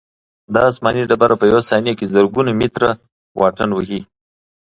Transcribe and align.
دا 0.53 0.59
آسماني 0.71 1.03
ډبره 1.09 1.35
په 1.39 1.45
یوه 1.51 1.61
ثانیه 1.69 1.93
کې 1.97 2.09
زرګونه 2.13 2.51
متره 2.59 2.89
واټن 3.39 3.69
وهي. 3.73 4.01